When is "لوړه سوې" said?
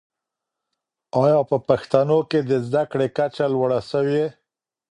3.53-4.25